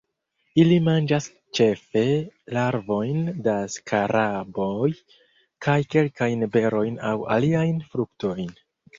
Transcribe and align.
Ili 0.61 0.75
manĝas 0.85 1.25
ĉefe 1.57 2.01
larvojn 2.57 3.19
de 3.47 3.53
skaraboj, 3.73 4.87
kaj 5.67 5.75
kelkajn 5.95 6.47
berojn 6.57 6.97
aŭ 7.11 7.13
aliajn 7.37 7.77
fruktojn. 7.93 8.49